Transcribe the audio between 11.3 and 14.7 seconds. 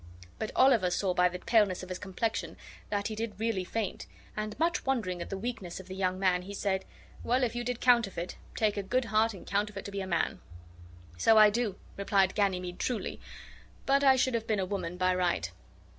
I do," replied Ganymede, truly, "but I should have been a